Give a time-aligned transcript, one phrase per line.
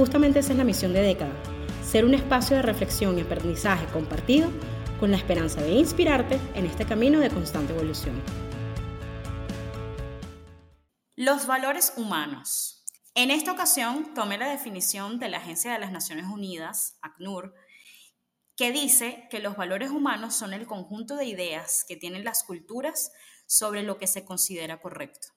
[0.00, 1.34] Justamente esa es la misión de Década,
[1.84, 4.50] ser un espacio de reflexión y aprendizaje compartido
[4.98, 8.18] con la esperanza de inspirarte en este camino de constante evolución.
[11.16, 12.82] Los valores humanos.
[13.14, 17.52] En esta ocasión tomé la definición de la Agencia de las Naciones Unidas, ACNUR,
[18.56, 23.12] que dice que los valores humanos son el conjunto de ideas que tienen las culturas
[23.44, 25.28] sobre lo que se considera correcto.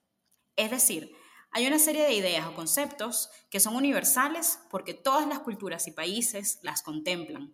[0.56, 1.12] Es decir,
[1.54, 5.92] hay una serie de ideas o conceptos que son universales porque todas las culturas y
[5.92, 7.52] países las contemplan.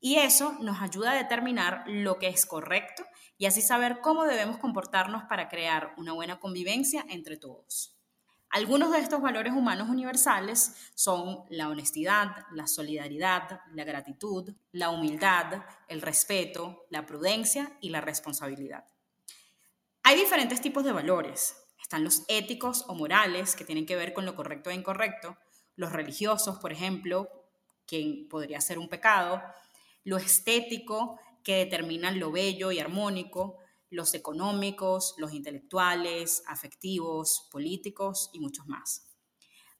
[0.00, 3.04] Y eso nos ayuda a determinar lo que es correcto
[3.38, 7.96] y así saber cómo debemos comportarnos para crear una buena convivencia entre todos.
[8.50, 15.64] Algunos de estos valores humanos universales son la honestidad, la solidaridad, la gratitud, la humildad,
[15.88, 18.84] el respeto, la prudencia y la responsabilidad.
[20.02, 24.24] Hay diferentes tipos de valores, están los éticos o morales, que tienen que ver con
[24.24, 25.36] lo correcto e incorrecto,
[25.76, 27.28] los religiosos, por ejemplo,
[27.86, 29.42] que podría ser un pecado,
[30.04, 33.58] lo estético, que determinan lo bello y armónico,
[33.90, 39.08] los económicos, los intelectuales, afectivos, políticos y muchos más.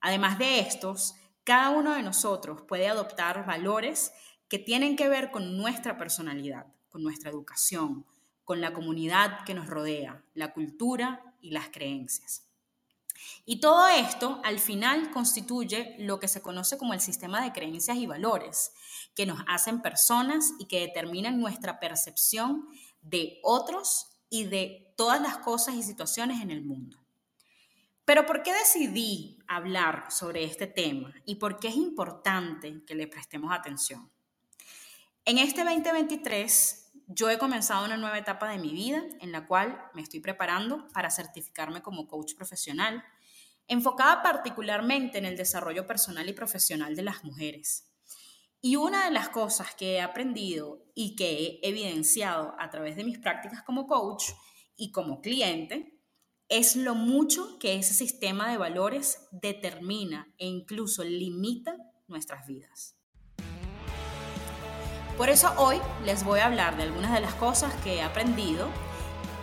[0.01, 4.11] Además de estos, cada uno de nosotros puede adoptar valores
[4.49, 8.05] que tienen que ver con nuestra personalidad, con nuestra educación,
[8.43, 12.47] con la comunidad que nos rodea, la cultura y las creencias.
[13.45, 17.97] Y todo esto al final constituye lo que se conoce como el sistema de creencias
[17.97, 18.73] y valores,
[19.15, 22.67] que nos hacen personas y que determinan nuestra percepción
[23.01, 26.97] de otros y de todas las cosas y situaciones en el mundo.
[28.05, 33.07] Pero ¿por qué decidí hablar sobre este tema y por qué es importante que le
[33.07, 34.11] prestemos atención?
[35.23, 39.81] En este 2023 yo he comenzado una nueva etapa de mi vida en la cual
[39.93, 43.03] me estoy preparando para certificarme como coach profesional,
[43.67, 47.87] enfocada particularmente en el desarrollo personal y profesional de las mujeres.
[48.61, 53.03] Y una de las cosas que he aprendido y que he evidenciado a través de
[53.03, 54.25] mis prácticas como coach
[54.75, 55.97] y como cliente
[56.47, 61.75] es lo mucho que ese sistema de valores determina e incluso limita
[62.07, 63.00] nuestras vidas.
[65.21, 68.67] Por eso hoy les voy a hablar de algunas de las cosas que he aprendido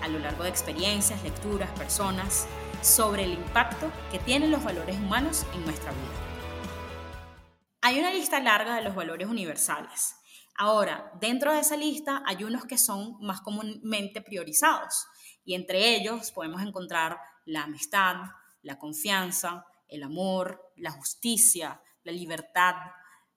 [0.03, 2.49] a lo largo de experiencias, lecturas, personas,
[2.83, 7.39] sobre el impacto que tienen los valores humanos en nuestra vida.
[7.81, 10.17] Hay una lista larga de los valores universales.
[10.57, 15.07] Ahora, dentro de esa lista hay unos que son más comúnmente priorizados
[15.45, 18.17] y entre ellos podemos encontrar la amistad,
[18.63, 22.75] la confianza, el amor, la justicia, la libertad,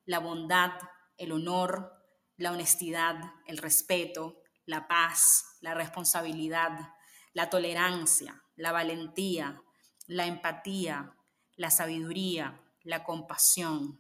[0.06, 0.72] la bondad,
[1.18, 2.01] el honor,
[2.42, 3.16] la honestidad,
[3.46, 6.96] el respeto, la paz, la responsabilidad,
[7.34, 9.62] la tolerancia, la valentía,
[10.08, 11.16] la empatía,
[11.56, 14.00] la sabiduría, la compasión.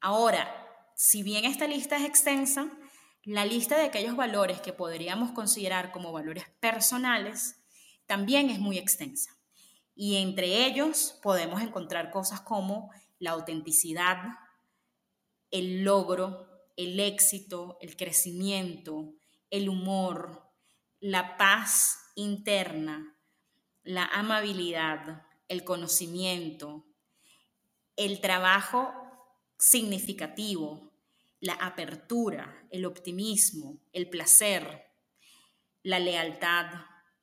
[0.00, 0.48] Ahora,
[0.96, 2.70] si bien esta lista es extensa,
[3.22, 7.62] la lista de aquellos valores que podríamos considerar como valores personales
[8.06, 9.30] también es muy extensa.
[9.94, 14.18] Y entre ellos podemos encontrar cosas como la autenticidad,
[15.50, 19.12] el logro, el éxito, el crecimiento,
[19.50, 20.50] el humor,
[21.00, 23.16] la paz interna,
[23.82, 26.86] la amabilidad, el conocimiento,
[27.96, 28.92] el trabajo
[29.58, 30.92] significativo,
[31.40, 34.86] la apertura, el optimismo, el placer,
[35.82, 36.66] la lealtad,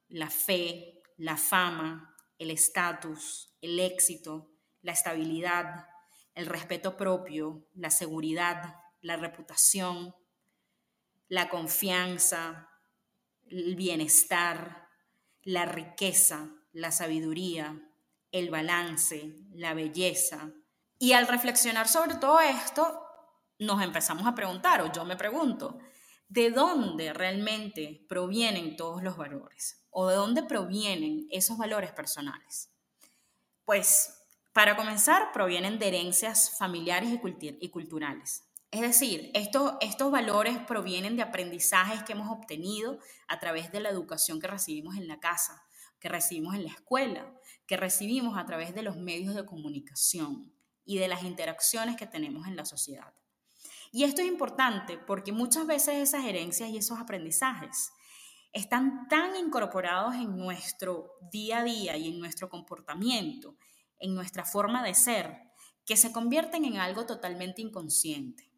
[0.09, 4.51] la fe, la fama, el estatus, el éxito,
[4.81, 5.87] la estabilidad,
[6.35, 10.15] el respeto propio, la seguridad, la reputación,
[11.27, 12.69] la confianza,
[13.49, 14.87] el bienestar,
[15.43, 17.81] la riqueza, la sabiduría,
[18.31, 20.51] el balance, la belleza.
[20.99, 23.01] Y al reflexionar sobre todo esto,
[23.59, 25.79] nos empezamos a preguntar, o yo me pregunto,
[26.27, 29.85] ¿de dónde realmente provienen todos los valores?
[29.89, 32.71] ¿O de dónde provienen esos valores personales?
[33.65, 34.17] Pues,
[34.53, 38.43] para comenzar, provienen de herencias familiares y, culturales.
[38.71, 44.39] Es decir, estos, valores provienen de aprendizajes que hemos obtenido a través de la educación
[44.39, 45.65] que recibimos en la casa,
[45.99, 47.33] que recibimos en la escuela,
[47.67, 50.53] que recibimos a través de los medios de comunicación
[50.85, 53.13] y de las interacciones que tenemos en la sociedad.
[53.91, 57.91] Y esto es importante porque muchas veces esas herencias y esos aprendizajes
[58.53, 63.57] están tan incorporados en nuestro día a día y en nuestro comportamiento,
[63.99, 65.51] en nuestra forma de ser,
[65.85, 68.50] que se convierten en algo totalmente inconsciente.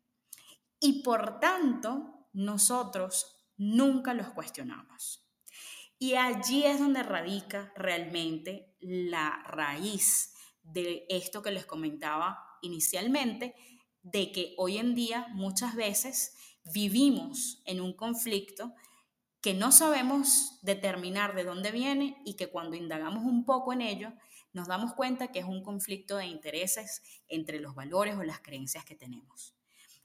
[0.85, 5.25] Y por tanto, nosotros nunca los cuestionamos.
[5.97, 13.55] Y allí es donde radica realmente la raíz de esto que les comentaba inicialmente,
[14.01, 16.35] de que hoy en día muchas veces
[16.65, 18.73] vivimos en un conflicto
[19.39, 24.11] que no sabemos determinar de dónde viene y que cuando indagamos un poco en ello,
[24.51, 28.83] nos damos cuenta que es un conflicto de intereses entre los valores o las creencias
[28.83, 29.55] que tenemos.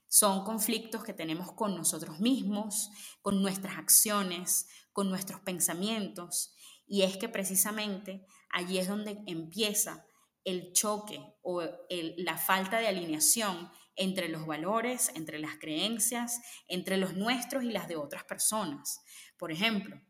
[0.09, 2.89] Son conflictos que tenemos con nosotros mismos,
[3.21, 6.53] con nuestras acciones, con nuestros pensamientos.
[6.87, 10.05] Y es que precisamente allí es donde empieza
[10.43, 17.13] el choque o la falta de alineación entre los valores, entre las creencias, entre los
[17.13, 19.01] nuestros y las de otras personas.
[19.37, 20.01] Por ejemplo,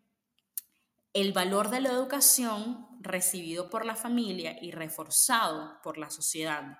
[1.13, 6.78] el valor de la educación recibido por la familia y reforzado por la sociedad.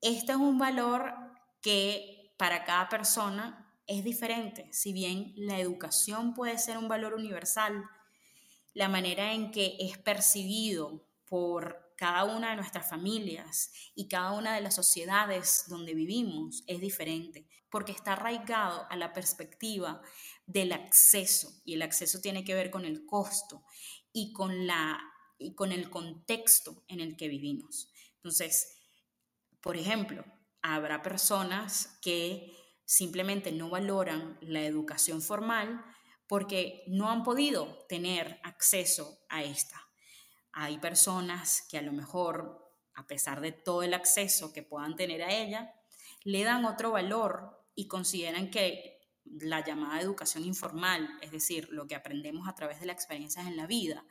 [0.00, 1.14] Este es un valor
[1.62, 4.68] que para cada persona es diferente.
[4.72, 7.84] Si bien la educación puede ser un valor universal,
[8.74, 14.54] la manera en que es percibido por cada una de nuestras familias y cada una
[14.54, 20.02] de las sociedades donde vivimos es diferente, porque está arraigado a la perspectiva
[20.46, 23.64] del acceso, y el acceso tiene que ver con el costo
[24.12, 25.00] y con, la,
[25.38, 27.90] y con el contexto en el que vivimos.
[28.16, 28.76] Entonces,
[29.60, 30.24] por ejemplo,
[30.74, 32.52] habrá personas que
[32.84, 35.84] simplemente no valoran la educación formal
[36.26, 39.80] porque no han podido tener acceso a esta.
[40.52, 45.22] Hay personas que a lo mejor, a pesar de todo el acceso que puedan tener
[45.22, 45.72] a ella,
[46.24, 51.94] le dan otro valor y consideran que la llamada educación informal, es decir, lo que
[51.94, 54.04] aprendemos a través de las experiencias en la vida,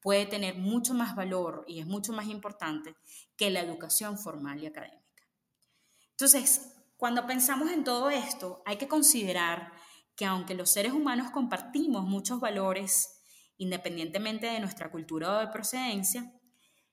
[0.00, 2.94] puede tener mucho más valor y es mucho más importante
[3.36, 5.07] que la educación formal y académica.
[6.20, 9.72] Entonces, cuando pensamos en todo esto, hay que considerar
[10.16, 13.22] que aunque los seres humanos compartimos muchos valores
[13.56, 16.32] independientemente de nuestra cultura o de procedencia,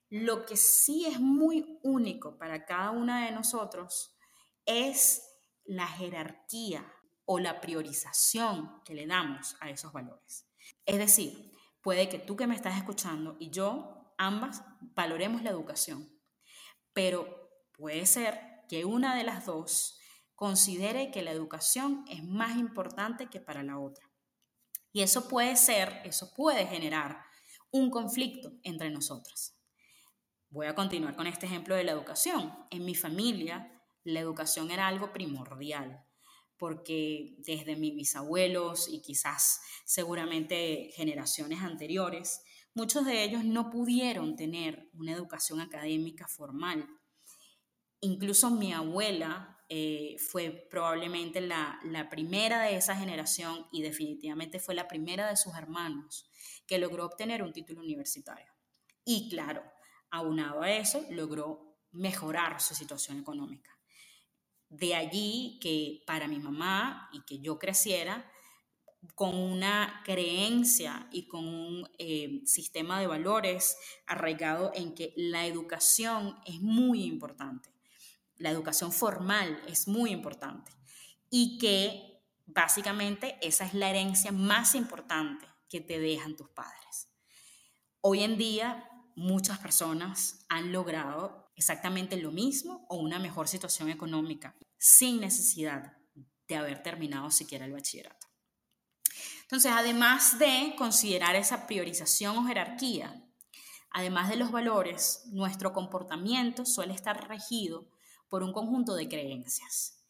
[0.10, 4.16] lo que sí es muy único para cada una de nosotros
[4.64, 5.24] es
[5.64, 6.86] la jerarquía
[7.26, 10.48] o la priorización que le damos a esos valores.
[10.86, 11.52] Es decir,
[11.82, 16.08] puede que tú que me estás escuchando y yo ambas valoremos la educación,
[16.94, 20.00] pero puede ser que una de las dos
[20.36, 24.10] considere que la educación es más importante que para la otra.
[24.92, 27.22] Y eso puede ser, eso puede generar
[27.72, 29.58] un conflicto entre nosotras.
[30.50, 32.54] Voy a continuar con este ejemplo de la educación.
[32.70, 33.70] En mi familia,
[34.06, 36.06] la educación era algo primordial,
[36.58, 42.42] porque desde mis bisabuelos y quizás seguramente generaciones anteriores,
[42.74, 46.88] muchos de ellos no pudieron tener una educación académica formal.
[48.06, 51.80] Incluso mi abuela eh, fue probablemente la,
[52.12, 56.30] primera de esa generación y definitivamente fue la primera de sus hermanos
[56.68, 58.54] que logró obtener un título universitario.
[59.04, 59.64] Y claro,
[60.12, 63.76] aunado a eso, logró mejorar su situación económica.
[64.70, 68.32] De allí que para mi mamá y que yo creciera
[69.16, 76.38] con una creencia y con un eh, sistema de valores arraigado en que la educación
[76.46, 77.75] es muy importante
[78.38, 80.72] la educación formal es muy importante
[81.30, 87.10] y que básicamente esa es la herencia más importante que te dejan tus padres.
[88.02, 94.56] Hoy en día muchas personas han logrado exactamente lo mismo o una mejor situación económica
[94.78, 95.98] sin necesidad
[96.48, 98.28] de haber terminado siquiera el bachillerato.
[99.44, 103.24] Entonces, además de considerar esa priorización o jerarquía,
[103.92, 107.88] además de los valores, nuestro comportamiento suele estar regido
[108.36, 110.04] por un conjunto de creencias.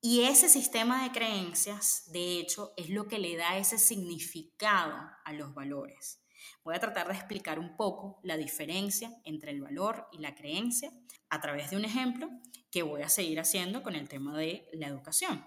[0.00, 5.32] Y ese sistema de creencias, de hecho, es lo que le da ese significado a
[5.32, 6.22] los valores.
[6.62, 10.92] Voy a tratar de explicar un poco la diferencia entre el valor y la creencia
[11.28, 12.30] a través de un ejemplo
[12.70, 15.44] que voy a seguir haciendo con el tema de la educación.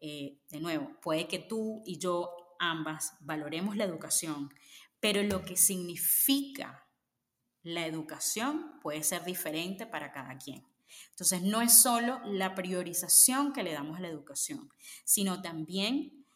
[0.00, 4.52] Eh, de nuevo, puede que tú y yo ambas valoremos la educación,
[4.98, 6.88] pero lo que significa
[7.62, 10.66] la educación puede ser diferente para cada quien.
[11.10, 14.70] Entonces, no es solo la priorización que le damos a la educación,
[15.04, 16.26] sino también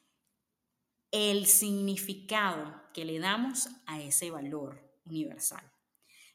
[1.11, 5.73] el significado que le damos a ese valor universal.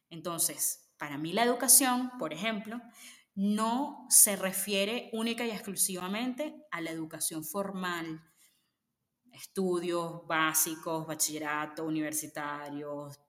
[0.09, 2.81] Entonces, para mí la educación, por ejemplo,
[3.35, 8.21] no se refiere única y exclusivamente a la educación formal,
[9.31, 13.19] estudios básicos, bachillerato, universitarios,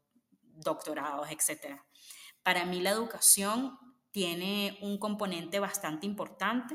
[0.41, 1.81] doctorados, etc.
[2.43, 3.79] Para mí la educación
[4.17, 6.75] tiene un componente bastante importante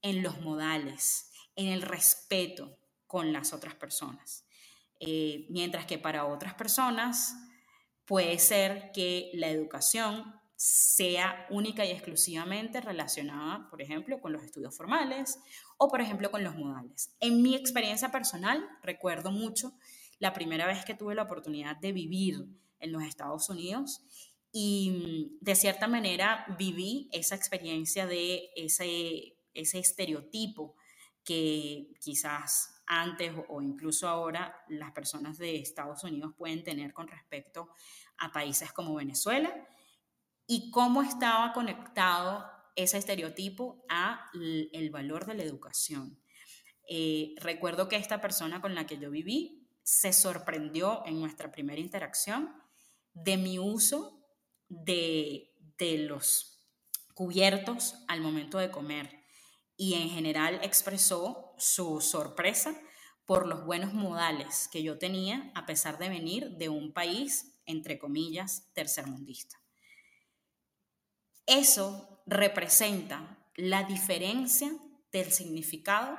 [0.00, 4.44] en los modales, en el respeto con las otras personas.
[4.98, 7.36] Eh, mientras que para otras personas
[8.04, 14.76] puede ser que la educación sea única y exclusivamente relacionada, por ejemplo, con los estudios
[14.76, 15.38] formales
[15.78, 17.14] o, por ejemplo, con los modales.
[17.20, 19.72] En mi experiencia personal, recuerdo mucho
[20.18, 22.44] la primera vez que tuve la oportunidad de vivir
[22.80, 24.04] en los Estados Unidos
[24.52, 30.76] y de cierta manera viví esa experiencia de ese, ese estereotipo
[31.24, 37.70] que quizás antes o incluso ahora las personas de Estados Unidos pueden tener con respecto
[38.18, 39.54] a países como Venezuela
[40.46, 42.44] y cómo estaba conectado
[42.76, 46.18] ese estereotipo a el valor de la educación.
[46.88, 51.80] Eh, recuerdo que esta persona con la que yo viví se sorprendió en nuestra primera
[51.80, 52.52] interacción
[53.14, 54.21] de mi uso
[54.72, 56.58] de, de los
[57.14, 59.22] cubiertos al momento de comer
[59.76, 62.74] y en general expresó su sorpresa
[63.26, 67.98] por los buenos modales que yo tenía a pesar de venir de un país, entre
[67.98, 69.60] comillas, tercermundista.
[71.46, 74.72] Eso representa la diferencia
[75.10, 76.18] del significado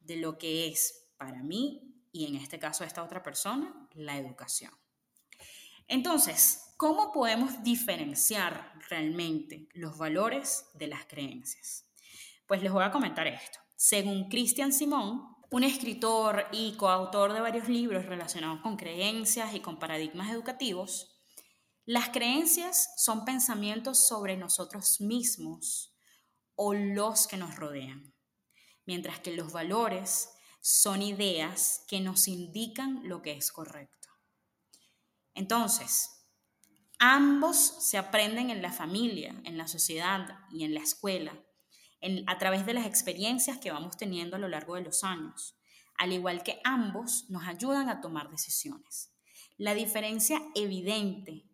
[0.00, 4.72] de lo que es para mí y en este caso esta otra persona, la educación.
[5.88, 11.84] Entonces, ¿cómo podemos diferenciar realmente los valores de las creencias?
[12.46, 13.58] Pues les voy a comentar esto.
[13.74, 19.80] Según Christian Simón, un escritor y coautor de varios libros relacionados con creencias y con
[19.80, 21.18] paradigmas educativos,
[21.84, 25.96] las creencias son pensamientos sobre nosotros mismos
[26.54, 28.14] o los que nos rodean,
[28.86, 30.30] mientras que los valores
[30.60, 34.08] son ideas que nos indican lo que es correcto.
[35.34, 36.17] Entonces,
[36.98, 41.32] ambos se aprenden en la familia, en la sociedad y en la escuela,
[42.26, 45.56] a través de las experiencias que vamos teniendo a lo largo de los años,
[45.96, 49.12] al igual que ambos nos ayudan a tomar decisiones.
[49.56, 51.48] La diferencia evidente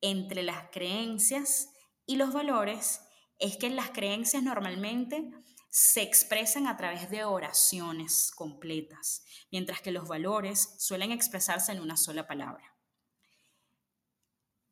[0.00, 1.68] entre las creencias
[2.06, 3.02] y los valores
[3.38, 5.30] es que las creencias normalmente
[5.70, 11.96] se expresan a través de oraciones completas, mientras que los valores suelen expresarse en una
[11.96, 12.79] sola palabra.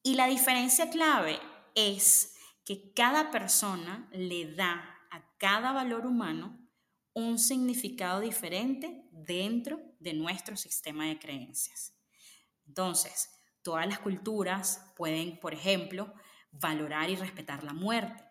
[0.03, 1.39] Y la diferencia clave
[1.75, 6.59] es que cada persona le da a cada valor humano
[7.15, 11.95] un significado diferente dentro de nuestro sistema de creencias.
[12.67, 13.31] Entonces,
[13.69, 16.15] Todas las culturas pueden, por ejemplo,
[16.53, 18.25] valorar y respetar la muerte.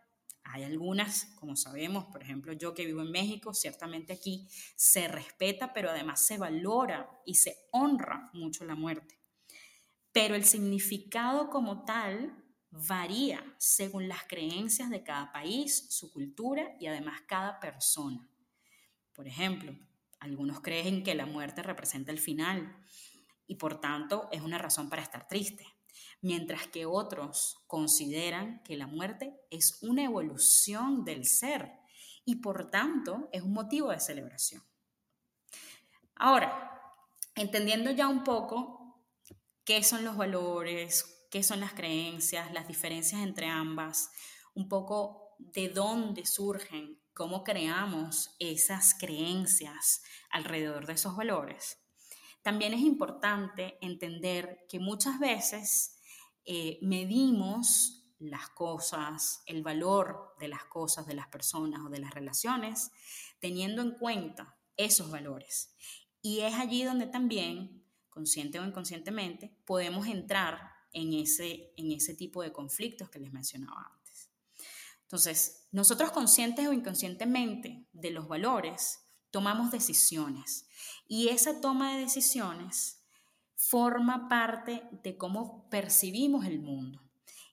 [0.44, 5.74] Hay algunas, como sabemos, por ejemplo, yo que vivo en México, ciertamente aquí se respeta,
[5.74, 9.20] pero además se valora y se honra mucho la muerte.
[10.20, 16.88] Pero el significado como tal varía según las creencias de cada país, su cultura y
[16.88, 18.28] además cada persona.
[19.14, 19.78] Por ejemplo,
[20.20, 22.76] algunos creen que la muerte representa el final,
[23.46, 25.68] y por tanto es una razón para estar triste,
[26.22, 31.74] mientras que otros consideran que la muerte es una evolución del ser
[32.26, 34.64] y por tanto es un motivo de celebración.
[36.16, 36.74] Ahora,
[37.36, 38.77] entendiendo ya un poco
[39.68, 44.10] qué son los valores, qué son las creencias, las diferencias entre ambas,
[44.56, 51.78] un poco de dónde surgen, cómo creamos esas creencias alrededor de esos valores,
[52.48, 56.00] también es importante entender que muchas veces
[56.46, 62.14] eh, medimos las cosas, el valor de las cosas, de las personas o de las
[62.14, 62.90] relaciones,
[63.42, 65.76] teniendo en cuenta esos valores.
[66.22, 67.84] Y es allí donde también,
[68.18, 73.92] consciente o inconscientemente, podemos entrar en ese, en ese tipo de conflictos que les mencionaba
[73.94, 74.32] antes.
[75.04, 80.68] Entonces, nosotros conscientes o inconscientemente de los valores, tomamos decisiones
[81.08, 83.04] y esa toma de decisiones
[83.56, 87.00] forma parte de cómo percibimos el mundo.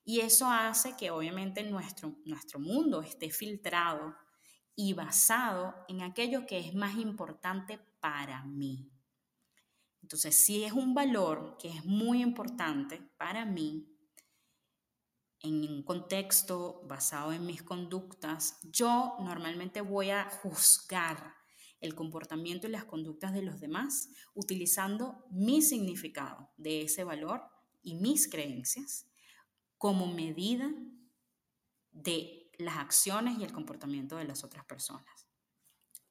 [0.03, 4.15] Y eso hace que obviamente nuestro, nuestro mundo esté filtrado
[4.75, 8.94] y basado en aquello que es más importante para mí.
[10.15, 13.85] Entonces, si es un valor que es muy importante para mí,
[15.41, 21.35] en un contexto basado en mis conductas, yo normalmente voy a juzgar
[21.81, 27.43] el comportamiento y las conductas de los demás utilizando mi significado de ese valor
[27.83, 29.11] y mis creencias
[29.79, 30.71] como medida
[31.91, 35.14] de las acciones y el comportamiento de las otras personas.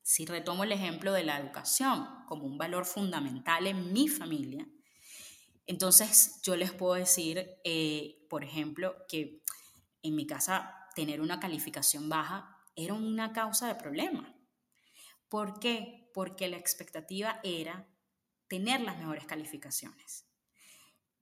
[0.04, 4.68] Si retomo el ejemplo de la educación como un valor fundamental en mi familia,
[5.66, 9.42] entonces yo les puedo decir, eh, por ejemplo, que
[10.02, 14.36] en mi casa tener una calificación baja era una causa de problema.
[15.30, 16.12] ¿Por qué?
[16.14, 17.88] Porque la expectativa era
[18.50, 20.26] tener las mejores calificaciones.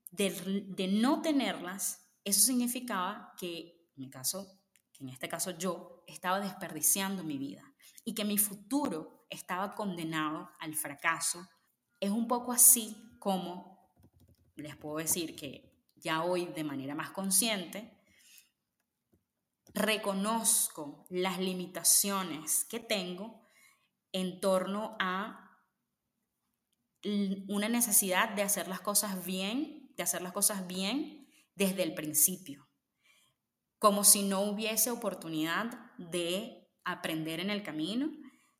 [0.10, 4.60] De, no tenerlas, eso significaba que, en mi caso,
[4.92, 7.71] que en este caso yo, estaba desperdiciando mi vida
[8.06, 11.48] y que mi futuro estaba condenado al fracaso.
[12.00, 13.72] Es un poco así como
[14.56, 17.98] les puedo decir que ya hoy de manera más consciente
[19.74, 23.48] reconozco las limitaciones que tengo
[24.12, 25.48] en torno a
[27.48, 32.68] una necesidad de hacer las cosas bien, de hacer las cosas bien desde el principio,
[33.80, 38.12] como si no hubiese oportunidad de aprender en el camino,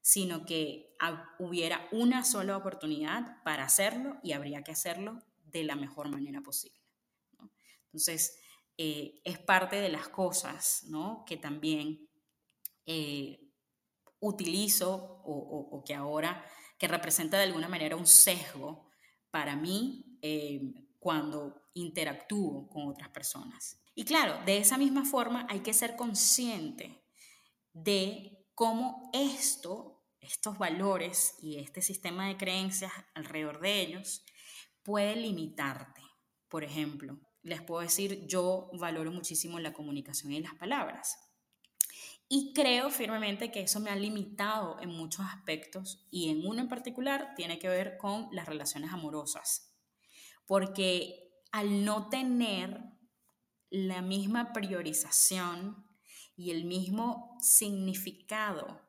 [0.02, 0.96] sino que
[1.40, 6.80] hubiera una sola oportunidad para hacerlo y habría que hacerlo de la mejor manera posible.
[7.86, 8.38] Entonces,
[8.78, 10.86] eh, es parte de las cosas
[11.28, 12.10] que también
[12.86, 13.52] eh,
[14.20, 16.46] utilizo o, que ahora,
[16.78, 18.90] que representa de alguna manera un sesgo
[19.30, 23.82] para mí eh, cuando interactúo con otras personas.
[23.94, 27.01] Y claro, de esa misma forma hay que ser consciente
[27.74, 34.24] de cómo esto, estos valores y este sistema de creencias alrededor de ellos
[34.84, 36.02] puede limitarte.
[36.48, 41.18] Por ejemplo, les puedo decir, yo valoro muchísimo la comunicación y las palabras.
[42.28, 46.70] Y creo firmemente que eso me ha limitado en muchos aspectos y en uno en
[46.70, 49.76] particular tiene que ver con las relaciones amorosas.
[50.46, 52.82] Porque al no tener
[53.70, 55.86] la misma priorización
[56.42, 58.82] y el mismo significado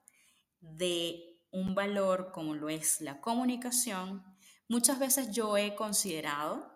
[0.61, 4.25] de un valor como lo es la comunicación,
[4.69, 6.73] muchas veces yo he considerado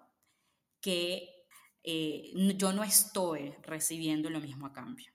[0.83, 1.47] que
[1.83, 5.11] eh, yo no estoy recibiendo lo mismo a cambio.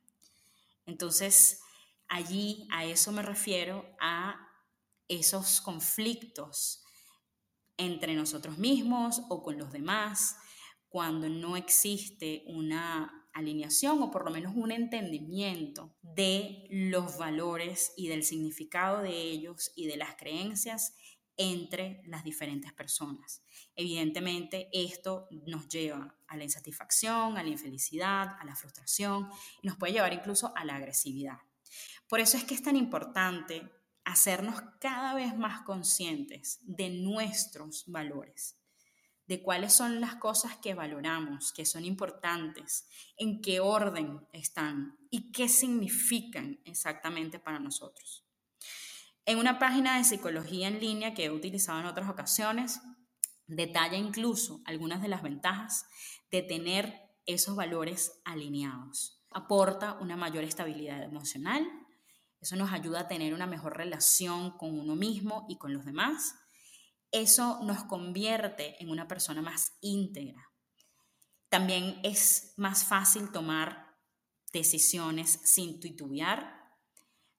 [0.87, 1.61] Entonces,
[2.07, 4.47] allí a eso me refiero a
[5.07, 6.83] esos conflictos
[7.77, 10.37] entre nosotros mismos o con los demás,
[10.89, 18.07] cuando no existe una alineación o por lo menos un entendimiento de los valores y
[18.07, 20.93] del significado de ellos y de las creencias
[21.37, 23.43] entre las diferentes personas.
[23.75, 29.29] Evidentemente, esto nos lleva a la insatisfacción, a la infelicidad, a la frustración
[29.61, 31.39] y nos puede llevar incluso a la agresividad.
[32.07, 33.71] Por eso es que es tan importante
[34.03, 38.57] hacernos cada vez más conscientes de nuestros valores,
[39.31, 45.31] de cuáles son las cosas que valoramos, que son importantes, en qué orden están y
[45.31, 48.25] qué significan exactamente para nosotros.
[49.25, 52.81] En una página de psicología en línea que he utilizado en otras ocasiones,
[53.47, 55.85] detalla incluso algunas de las ventajas
[56.29, 56.93] de tener
[57.25, 59.23] esos valores alineados.
[59.29, 61.65] Aporta una mayor estabilidad emocional,
[62.41, 66.35] eso nos ayuda a tener una mejor relación con uno mismo y con los demás.
[67.11, 70.49] Eso nos convierte en una persona más íntegra.
[71.49, 73.97] También es más fácil tomar
[74.53, 76.61] decisiones sin titubear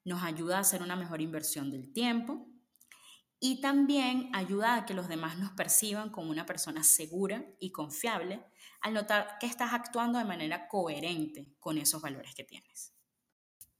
[0.04, 2.46] nos ayuda a hacer una mejor inversión del tiempo
[3.38, 8.44] y también ayuda a que los demás nos perciban como una persona segura y confiable
[8.80, 12.92] al notar que estás actuando de manera coherente con esos valores que tienes.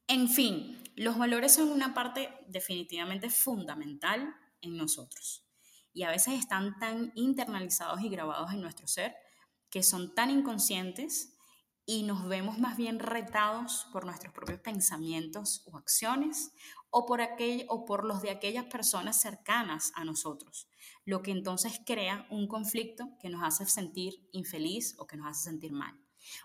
[0.09, 5.42] En fin, los valores son una parte definitivamente fundamental en nosotros
[5.93, 9.15] y a veces están tan internalizados y grabados en nuestro ser
[9.71, 11.33] que son tan inconscientes
[11.85, 16.53] y nos vemos más bien retados por nuestros propios pensamientos o acciones
[16.91, 20.69] o por, aquel, o por los de aquellas personas cercanas a nosotros,
[21.05, 25.45] lo que entonces crea un conflicto que nos hace sentir infeliz o que nos hace
[25.45, 25.99] sentir mal.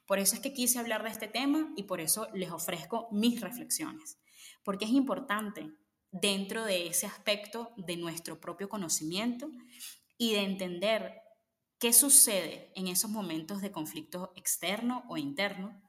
[0.08, 3.42] Por eso es que quise hablar de este tema y por eso les ofrezco mis
[3.42, 4.18] reflexiones,
[4.64, 5.72] porque es importante
[6.12, 9.50] dentro de ese aspecto de nuestro propio conocimiento
[10.18, 11.22] y de entender
[11.80, 15.82] qué sucede en esos momentos de conflicto externo o interno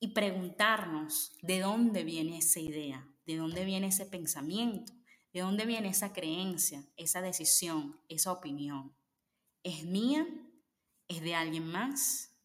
[0.00, 4.92] y preguntarnos de dónde viene esa idea, de dónde viene ese pensamiento,
[5.32, 8.96] de dónde viene esa creencia, esa decisión, esa opinión.
[9.62, 10.26] ¿Es mía?
[11.06, 12.36] ¿Es de alguien más?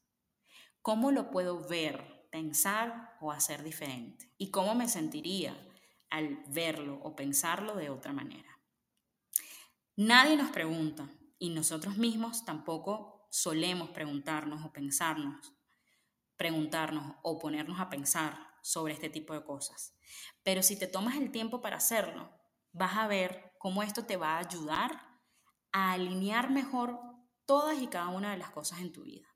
[0.83, 4.31] ¿Cómo lo puedo ver, pensar o hacer diferente?
[4.37, 5.66] ¿Y cómo me sentiría
[6.09, 8.59] al verlo o pensarlo de otra manera?
[9.95, 15.53] Nadie nos pregunta y nosotros mismos tampoco solemos preguntarnos o pensarnos,
[16.35, 19.95] preguntarnos o ponernos a pensar sobre este tipo de cosas.
[20.43, 22.31] Pero si te tomas el tiempo para hacerlo,
[22.71, 25.07] vas a ver cómo esto te va a ayudar
[25.71, 26.99] a alinear mejor
[27.45, 29.27] todas y cada una de las cosas en tu vida.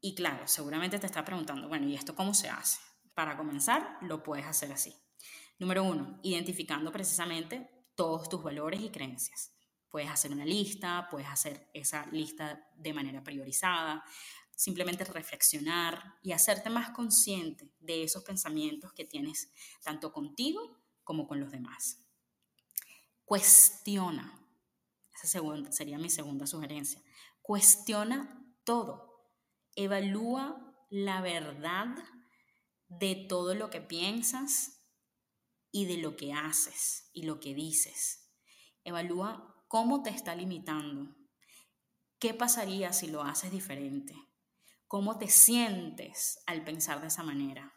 [0.00, 2.78] Y claro, seguramente te estás preguntando, bueno, ¿y esto cómo se hace?
[3.14, 4.94] Para comenzar, lo puedes hacer así.
[5.58, 9.52] Número uno, identificando precisamente todos tus valores y creencias.
[9.88, 14.04] Puedes hacer una lista, puedes hacer esa lista de manera priorizada,
[14.56, 21.38] simplemente reflexionar y hacerte más consciente de esos pensamientos que tienes tanto contigo como con
[21.38, 22.00] los demás.
[23.24, 24.44] Cuestiona,
[25.22, 25.40] esa
[25.70, 27.00] sería mi segunda sugerencia,
[27.40, 29.30] cuestiona todo,
[29.76, 31.96] evalúa la verdad
[32.88, 34.73] de todo lo que piensas
[35.74, 38.30] y de lo que haces y lo que dices.
[38.84, 41.16] Evalúa ¿Cómo te está limitando?
[42.20, 44.14] ¿Qué pasaría si lo haces diferente?
[44.86, 47.74] ¿Cómo te sientes al pensar de esa manera?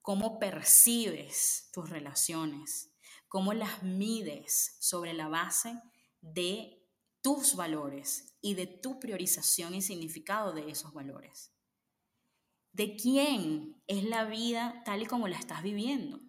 [0.00, 2.94] ¿Cómo percibes tus relaciones?
[3.26, 5.76] ¿Cómo las mides sobre la base
[6.20, 6.88] de
[7.20, 11.52] tus valores y de tu priorización y significado de esos valores?
[12.70, 16.27] ¿De quién es la vida tal y como la estás viviendo?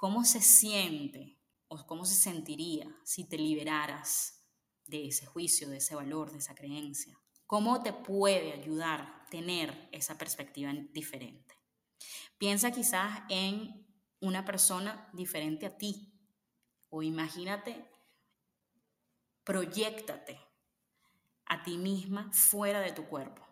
[0.00, 1.40] ¿Cómo se siente?
[1.70, 4.44] o cómo se sentiría si te liberaras
[4.86, 7.16] de ese juicio, de ese valor, de esa creencia.
[7.46, 11.54] ¿Cómo te puede ayudar tener esa perspectiva diferente?
[12.38, 13.86] Piensa quizás en
[14.20, 16.12] una persona diferente a ti
[16.88, 17.88] o imagínate,
[19.44, 20.40] proyectate
[21.46, 23.46] a ti misma fuera de tu cuerpo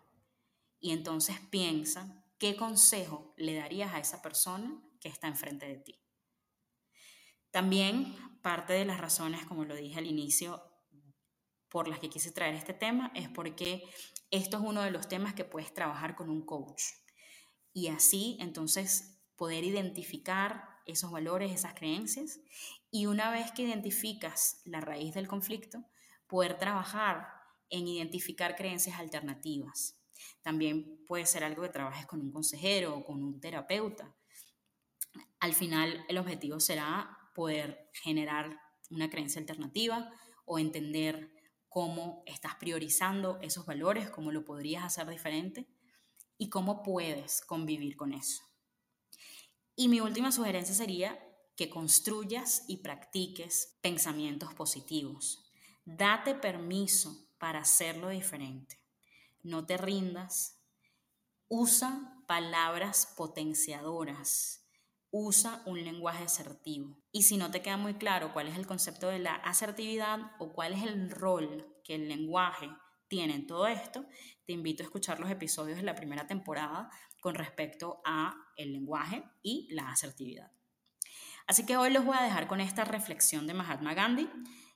[0.81, 6.08] y entonces piensa qué consejo le darías a esa persona que está enfrente de ti.
[7.51, 10.63] También parte de las razones, como lo dije al inicio,
[11.69, 13.83] por las que quise traer este tema es porque
[14.31, 16.83] esto es uno de los temas que puedes trabajar con un coach.
[17.73, 22.39] Y así, entonces, poder identificar esos valores, esas creencias,
[22.91, 25.85] y una vez que identificas la raíz del conflicto,
[26.27, 27.27] poder trabajar
[27.69, 29.99] en identificar creencias alternativas.
[30.41, 34.15] También puede ser algo que trabajes con un consejero o con un terapeuta.
[35.39, 40.11] Al final, el objetivo será poder generar una creencia alternativa
[40.43, 41.31] o entender
[41.69, 45.65] cómo estás priorizando esos valores, cómo lo podrías hacer diferente
[46.37, 48.43] y cómo puedes convivir con eso.
[49.73, 51.17] Y mi última sugerencia sería
[51.55, 55.49] que construyas y practiques pensamientos positivos.
[55.85, 58.83] Date permiso para hacerlo diferente.
[59.43, 60.59] No te rindas.
[61.47, 64.68] Usa palabras potenciadoras
[65.11, 66.97] usa un lenguaje asertivo.
[67.11, 70.53] Y si no te queda muy claro cuál es el concepto de la asertividad o
[70.53, 72.69] cuál es el rol que el lenguaje
[73.07, 74.05] tiene en todo esto,
[74.45, 76.89] te invito a escuchar los episodios de la primera temporada
[77.21, 80.51] con respecto a el lenguaje y la asertividad.
[81.47, 84.29] Así que hoy los voy a dejar con esta reflexión de Mahatma Gandhi,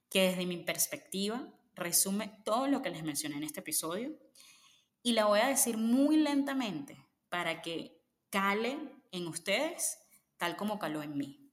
[0.10, 4.12] que desde mi perspectiva resume todo lo que les mencioné en este episodio
[5.04, 8.80] y la voy a decir muy lentamente para que cale
[9.12, 10.03] en ustedes
[10.38, 11.52] tal como caló en mí.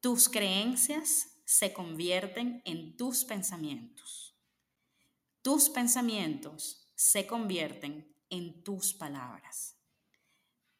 [0.00, 4.36] Tus creencias se convierten en tus pensamientos.
[5.42, 9.76] Tus pensamientos se convierten en tus palabras.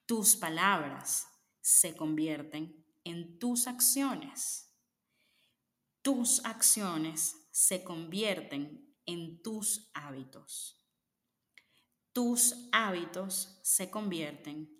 [0.06, 1.26] Tus palabras
[1.60, 4.74] se convierten en tus acciones.
[6.02, 10.80] Tus acciones se convierten en tus hábitos.
[12.12, 14.79] Tus hábitos se convierten